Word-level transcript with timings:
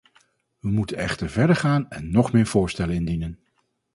We 0.59 0.69
moeten 0.71 0.97
echter 0.97 1.29
verder 1.29 1.55
gaan 1.55 1.89
en 1.89 2.11
nog 2.11 2.33
meer 2.33 2.45
voorstellen 2.45 2.95
indienen. 2.95 3.39